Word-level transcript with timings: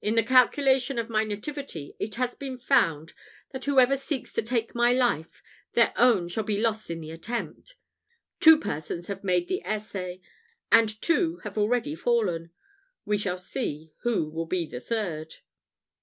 In 0.00 0.14
the 0.14 0.22
calculation 0.22 0.98
of 0.98 1.10
my 1.10 1.22
nativity, 1.22 1.94
it 2.00 2.14
has 2.14 2.34
been 2.34 2.56
found, 2.56 3.12
that 3.50 3.66
whoever 3.66 3.94
seeks 3.94 4.32
to 4.32 4.40
take 4.40 4.74
my 4.74 4.94
life, 4.94 5.42
their 5.74 5.92
own 5.98 6.28
shall 6.28 6.44
be 6.44 6.58
lost 6.58 6.88
in 6.90 7.02
the 7.02 7.10
attempt. 7.10 7.74
Two 8.40 8.58
persons 8.58 9.08
have 9.08 9.22
made 9.22 9.48
the 9.48 9.60
essay 9.66 10.22
and 10.72 10.98
two 11.02 11.40
have 11.44 11.58
already 11.58 11.94
fallen. 11.94 12.52
We 13.04 13.18
shall 13.18 13.36
see 13.36 13.92
who 14.00 14.30
will 14.30 14.46
be 14.46 14.64
the 14.64 14.80
third." 14.80 15.34